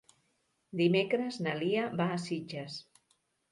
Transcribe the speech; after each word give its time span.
Dimecres 0.81 1.37
na 1.49 1.55
Lia 1.61 1.85
va 2.01 2.09
a 2.17 2.19
Sitges. 2.27 2.83